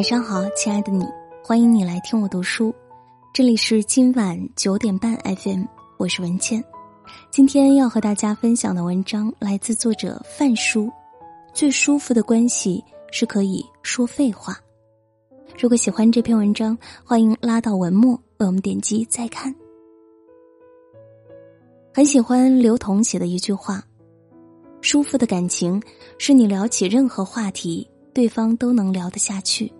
[0.00, 1.04] 晚上好，亲爱的你，
[1.44, 2.74] 欢迎你来听我读书。
[3.34, 5.64] 这里是今晚九点半 FM，
[5.98, 6.64] 我是文倩。
[7.30, 10.90] 今天要和大家分享的文章来自作者范叔。
[11.52, 12.82] 最舒服的关系
[13.12, 14.58] 是可以说废话。
[15.58, 19.54] 如果喜欢这篇文章，欢迎拉到文末为我们点击再看。
[21.92, 23.84] 很喜欢刘同写的一句话
[24.80, 25.78] ：“舒服的感情
[26.16, 29.70] 是你聊起任何话题，对方都能聊得下去，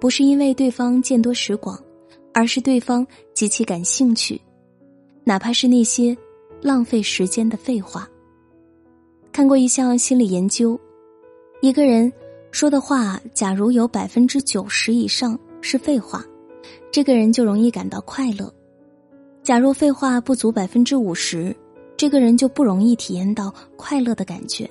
[0.00, 1.78] 不是因为对方见多识广，
[2.32, 4.40] 而是对方极其感兴趣，
[5.24, 6.16] 哪怕是那些
[6.60, 8.08] 浪费时间的废话。”
[9.32, 10.78] 看过一项心理研究，
[11.60, 12.12] 一个人
[12.50, 16.24] 说的话，假如有百分之九十以上是废话，
[16.90, 18.52] 这个人就容易感到快乐。
[19.42, 21.54] 假若废话不足百分之五十，
[21.96, 24.68] 这个人就不容易体验到快乐的感觉。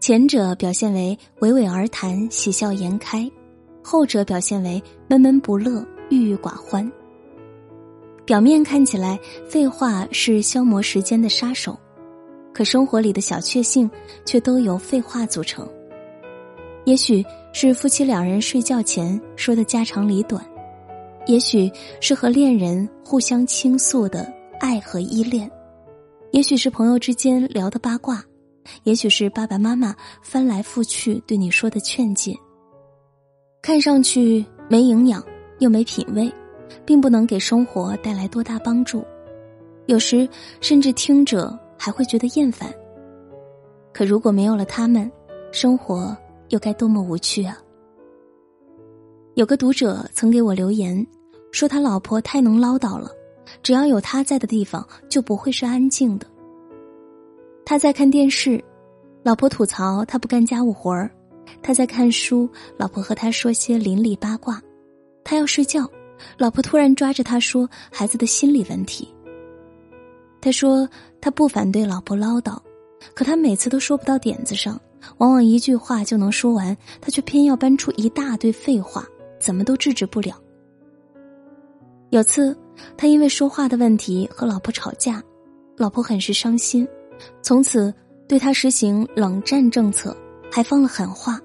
[0.00, 3.30] 前者表现为娓娓而谈、喜笑颜开，
[3.84, 6.90] 后者表现为闷闷不乐、郁郁寡欢。
[8.24, 11.78] 表面看起来，废话是消磨时间的杀手，
[12.54, 13.88] 可生活里的小确幸
[14.24, 15.68] 却都由废话组成。
[16.86, 20.42] 也许是夫妻两人睡觉前说的家长里短。
[21.26, 25.50] 也许是和恋人互相倾诉的爱和依恋，
[26.32, 28.22] 也许是朋友之间聊的八卦，
[28.82, 32.34] 也许是爸爸妈妈翻来覆去对你说的劝诫。
[33.64, 35.24] 看上去没营养
[35.58, 36.30] 又没品味，
[36.84, 39.02] 并不能给生活带来多大帮助，
[39.86, 40.28] 有时
[40.60, 42.70] 甚至听着还会觉得厌烦。
[43.90, 45.10] 可如果没有了他们，
[45.50, 46.14] 生活
[46.50, 47.56] 又该多么无趣啊！
[49.32, 51.06] 有个读者曾给我留言，
[51.50, 53.10] 说他老婆太能唠叨了，
[53.62, 56.26] 只要有他在的地方就不会是安静的。
[57.64, 58.62] 他在看电视，
[59.22, 61.08] 老婆吐槽他不干家务活儿；
[61.66, 64.60] 他在看书，老婆和他说些邻里八卦；
[65.24, 65.90] 他要睡觉，
[66.36, 69.08] 老婆突然抓着他说孩子的心理问题。
[70.42, 70.86] 他说
[71.22, 72.58] 他不反对老婆唠叨，
[73.14, 74.78] 可他每次都说不到点子上，
[75.16, 79.02] 往往一句话就能说完，他却偏要搬出一大堆废话。
[79.40, 80.40] 怎么都制止不了。
[82.10, 82.56] 有次，
[82.96, 85.22] 他因为说话的问题和老婆吵架，
[85.76, 86.86] 老婆很是伤心，
[87.42, 87.92] 从此
[88.26, 90.16] 对他实行冷战政策，
[90.50, 91.38] 还放了狠话：“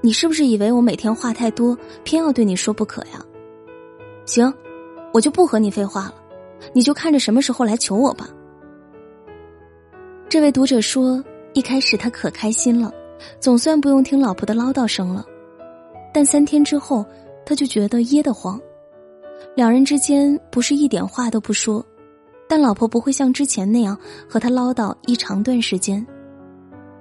[0.00, 3.24] 你是不是以为我每天话太多，偏要对你说不可呀？”
[4.26, 4.52] 行，
[5.12, 6.14] 我就不和你废话了，
[6.72, 8.28] 你就看着什么时候来求我吧。
[10.28, 11.22] 这位读者说，
[11.52, 12.92] 一开始他可开心了，
[13.40, 15.26] 总算不用听老婆的唠叨声了。
[16.14, 17.04] 但三天之后，
[17.44, 18.60] 他就觉得噎得慌。
[19.56, 21.84] 两人之间不是一点话都不说，
[22.48, 26.06] 但老婆不会像之前那样和他唠叨一长段时间。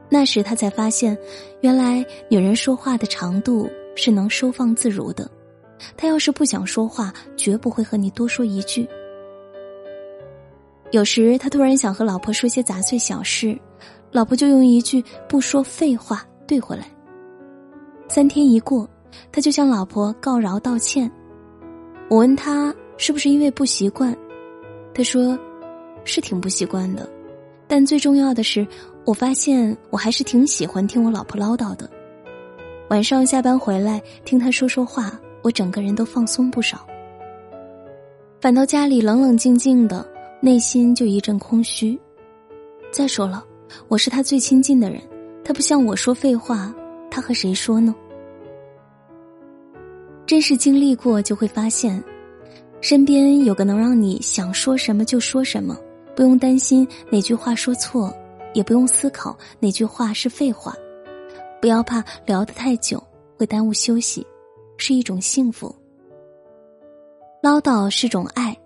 [0.09, 1.17] 那时他才发现，
[1.61, 5.29] 原来女人说话的长度是能收放自如的。
[5.95, 8.87] 她要是不想说话，绝不会和你多说一句。
[10.91, 13.57] 有时他突然想和老婆说些杂碎小事，
[14.11, 16.91] 老婆就用一句“不说废话”怼回来。
[18.07, 18.89] 三天一过。
[19.31, 21.11] 他就向老婆告饶道歉，
[22.09, 24.15] 我问他是不是因为不习惯，
[24.93, 25.37] 他说，
[26.03, 27.09] 是挺不习惯的，
[27.67, 28.65] 但最重要的是，
[29.09, 31.89] 我发现我还是挺喜欢听我老婆唠叨的。
[32.91, 36.85] 晚上下班回来听她说说话，我整个人都放松不少。
[38.39, 40.07] 反倒家里冷冷静静的，
[40.39, 41.99] 内心就一阵空虚。
[42.91, 43.43] 再说了，
[43.87, 45.01] 我是他最亲近的人，
[45.43, 46.71] 他不向我说废话，
[47.09, 47.95] 他和谁说呢？
[50.27, 52.03] 真是经历过，就会发现，
[52.79, 55.75] 身边有个能让你想说什么就说什么，
[56.15, 58.13] 不用担心哪句话说错，
[58.53, 60.75] 也不用思考哪句话是废话，
[61.61, 63.01] 不要怕聊得太久
[63.37, 64.25] 会耽误休息，
[64.77, 65.73] 是一种幸福。
[67.41, 68.57] 唠叨是种爱，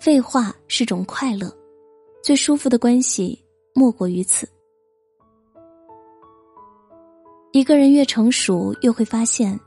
[0.00, 1.54] 废话是种快乐，
[2.22, 3.44] 最舒服的关系
[3.74, 4.48] 莫过于此。
[7.52, 9.58] 一个人越成熟，越会发现。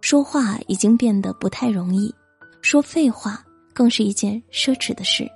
[0.00, 2.12] 说话已经变得不太容易，
[2.60, 5.30] 说废话更是一件奢侈的事，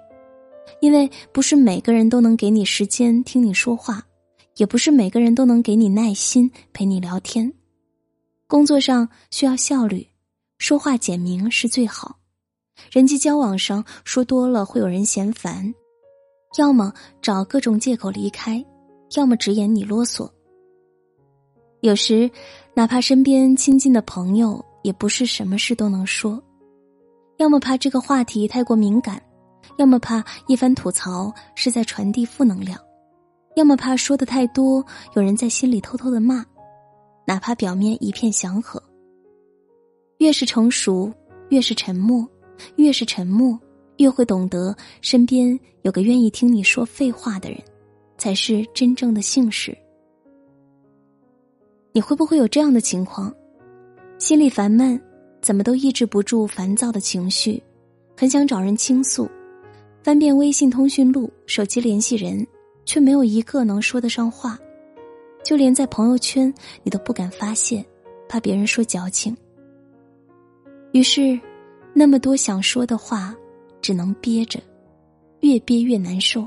[0.80, 4.02] 因为不是每个人都能给你时间听你说话，
[4.56, 7.52] 也不是每个人都能给你耐心陪你聊天。
[8.46, 10.06] 工作上需要效率，
[10.58, 12.16] 说话简明是最好；
[12.90, 15.74] 人际交往上说多了会有人嫌烦，
[16.58, 18.64] 要么找各种借口离开，
[19.16, 20.30] 要么直言你啰嗦。
[21.80, 22.30] 有时，
[22.74, 26.42] 哪怕身边亲近的朋友，也不是什么事都能说。
[27.36, 29.22] 要么怕这个话题太过敏感，
[29.76, 32.80] 要么怕一番吐槽是在传递负能量，
[33.56, 34.84] 要么怕说的太多，
[35.14, 36.44] 有人在心里偷偷的骂。
[37.26, 38.80] 哪怕表面一片祥和，
[40.18, 41.12] 越是成熟，
[41.48, 42.24] 越是沉默；
[42.76, 43.58] 越是沉默，
[43.96, 47.58] 越会懂得身边有个愿意听你说废话的人，
[48.16, 49.76] 才是真正的幸事。
[51.92, 53.34] 你会不会有这样的情况？
[54.18, 55.00] 心里烦闷，
[55.42, 57.60] 怎么都抑制不住烦躁的情绪，
[58.16, 59.28] 很想找人倾诉，
[60.06, 62.46] 翻遍微信通讯录、手机联系人，
[62.84, 64.56] 却没有一个能说得上话，
[65.42, 66.54] 就连在朋友圈
[66.84, 67.84] 你都不敢发泄，
[68.28, 69.36] 怕别人说矫情。
[70.92, 71.36] 于是，
[71.92, 73.34] 那么多想说的话，
[73.82, 74.60] 只能憋着，
[75.40, 76.46] 越憋越难受。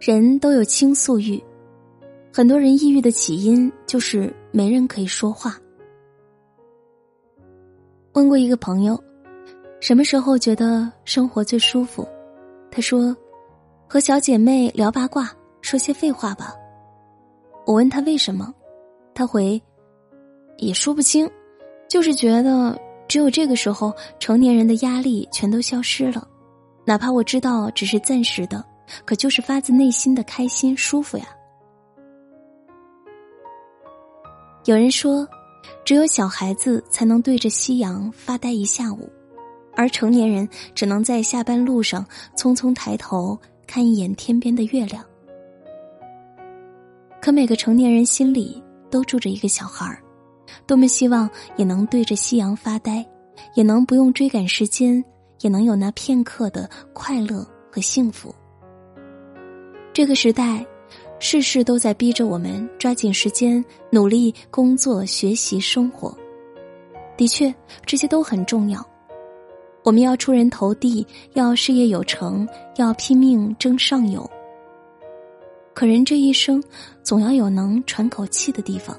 [0.00, 1.38] 人都有倾诉欲。
[2.32, 5.58] 很多人抑郁的起因就是没人可以说话。
[8.14, 8.98] 问过一个朋友，
[9.80, 12.06] 什么时候觉得生活最舒服？
[12.70, 13.16] 他说
[13.88, 15.30] ：“和小姐妹聊八卦，
[15.60, 16.52] 说些废话吧。”
[17.64, 18.52] 我问他为什么，
[19.14, 19.60] 他回
[20.58, 21.30] ：“也说不清，
[21.88, 26.26] 就是觉得只有这个时候，成年人的压力全都消失了，
[26.84, 28.64] 哪怕我知道只是暂时的，
[29.04, 31.26] 可就是发自内心的开心舒服呀。”
[34.66, 35.26] 有人说，
[35.84, 39.08] 只有小孩子才能对着夕阳发呆一下午，
[39.78, 42.04] 而成年人只能在下班路上
[42.36, 45.04] 匆匆抬头看一眼天边的月亮。
[47.22, 48.60] 可每个成年人心里
[48.90, 50.02] 都住着一个小孩儿，
[50.66, 53.06] 多么希望也能对着夕阳发呆，
[53.54, 55.02] 也能不用追赶时间，
[55.42, 58.34] 也能有那片刻的快乐和幸福。
[59.92, 60.66] 这个时代。
[61.20, 66.16] 事事都在逼着我们抓紧时间，努力工作、学习、生活。
[67.16, 67.52] 的确，
[67.84, 68.88] 这些都很重要。
[69.84, 72.46] 我们要出人头地，要事业有成，
[72.76, 74.28] 要拼命争上游。
[75.74, 76.62] 可人这一生，
[77.02, 78.98] 总要有能喘口气的地方，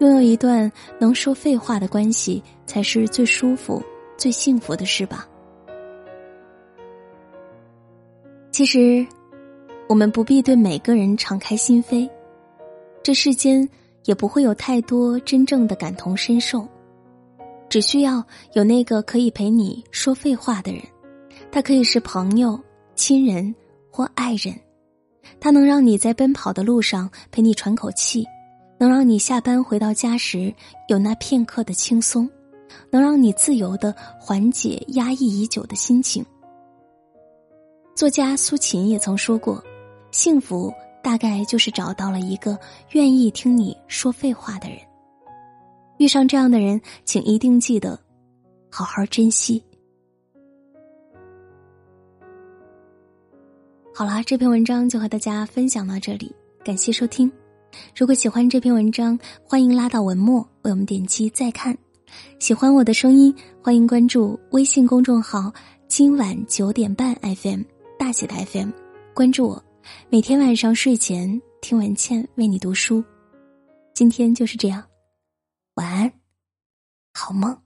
[0.00, 3.82] 拥有一段能说废话的关系，才是最舒服、
[4.16, 5.28] 最幸福的事吧。
[8.50, 9.06] 其实。
[9.86, 12.08] 我们不必对每个人敞开心扉，
[13.02, 13.68] 这世间
[14.06, 16.66] 也不会有太多真正的感同身受，
[17.74, 20.80] 只需要有那个可以陪你说废话的人，
[21.50, 22.56] 他可以是朋友、
[22.94, 23.52] 亲人
[23.90, 24.54] 或爱人，
[25.40, 28.24] 他能让你在奔跑的路上陪你喘口气，
[28.78, 30.54] 能让你下班回到家时
[30.86, 32.30] 有那片刻的轻松，
[32.92, 36.24] 能让你自由的缓解压抑已久的心情。
[37.96, 39.60] 作家苏秦也曾说过。
[40.12, 40.72] 幸福
[41.02, 42.56] 大概就是找到了一个
[42.92, 44.78] 愿意听你说废话的人。
[45.98, 47.98] 遇上这样的人，请一定记得
[48.70, 49.62] 好好珍惜。
[53.94, 57.30] 好啦，这篇文章就和大家分享到这里，感谢收听。
[57.96, 61.76] 如果喜欢这篇文章，欢迎拉到文末为我们点击再看。
[62.38, 65.52] 喜欢我的声音，欢迎关注微信公众号
[65.86, 67.62] “今晚九点半 FM”
[67.98, 68.70] 大写的 FM，
[69.14, 69.64] 关注我。
[70.08, 73.02] 每天晚上睡前听文倩为你读书，
[73.92, 74.82] 今天就是这样，
[75.74, 76.20] 晚安，
[77.12, 77.64] 好梦。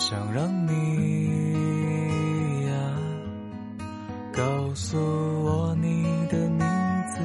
[0.00, 0.72] 想让你
[2.66, 2.72] 呀，
[4.32, 6.58] 告诉我你的名
[7.14, 7.20] 字，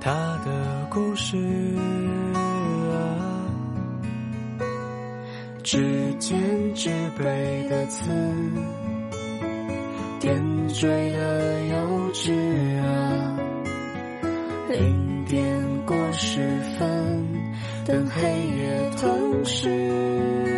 [0.00, 0.12] 他
[0.44, 1.36] 的故事
[2.94, 2.94] 啊，
[5.64, 6.40] 指尖
[6.72, 8.04] 纸背的刺，
[10.20, 11.76] 点缀的幼
[12.12, 12.32] 稚
[12.80, 13.36] 啊，
[14.70, 16.38] 零点过十
[16.78, 17.26] 分，
[17.84, 18.22] 等黑
[18.56, 20.57] 夜吞噬。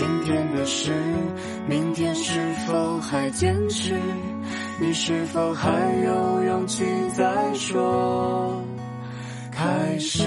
[0.00, 0.94] 今天的事，
[1.68, 3.94] 明天是否还坚持？
[4.80, 5.70] 你是否还
[6.02, 8.64] 有勇气再说
[9.52, 10.26] 开始？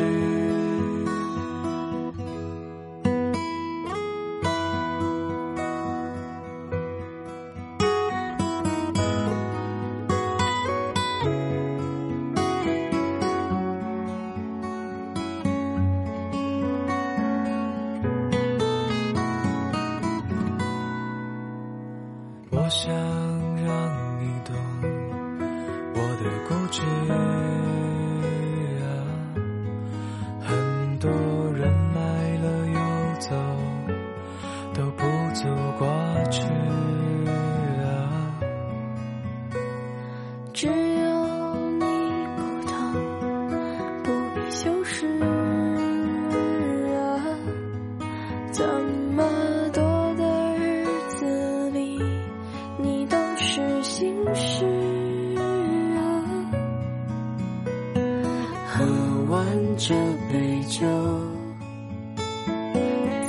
[59.76, 59.96] 这
[60.32, 60.86] 杯酒，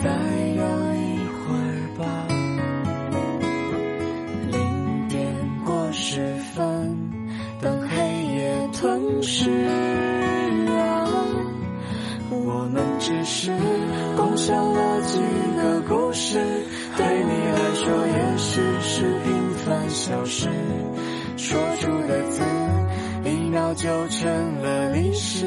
[0.02, 0.10] 再
[0.54, 0.62] 聊
[0.94, 1.64] 一会儿
[1.98, 2.04] 吧。
[4.50, 5.24] 零点
[5.64, 7.10] 过十分，
[7.60, 7.96] 等黑
[8.36, 9.50] 夜吞噬
[10.68, 11.08] 啊。
[12.30, 13.50] 我们只是
[14.16, 15.20] 共享了几
[15.56, 16.38] 个故事，
[16.96, 20.48] 对你来说也许是平凡小事。
[21.36, 22.42] 说出的字，
[23.24, 25.46] 一秒就成了历史。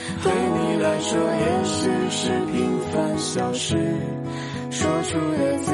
[0.81, 3.77] 来说也许是平凡小事。
[4.71, 5.71] 说出的字，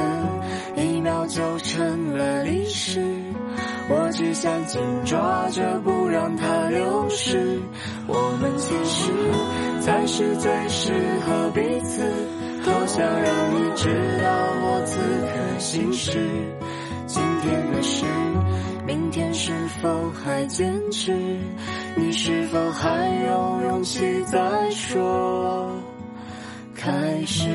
[0.75, 3.01] 一秒就成了历史。
[3.89, 7.57] 我只想紧抓着，不让它流逝。
[8.05, 10.91] 我们其实才是最适
[11.25, 12.03] 合彼此。
[12.65, 13.87] 多想让你知
[14.21, 14.29] 道
[14.61, 16.19] 我此刻心事。
[17.05, 18.05] 今天的事，
[18.85, 21.13] 明天是否还坚持？
[21.99, 25.67] 你是否还有勇气再说
[26.75, 27.49] 开始？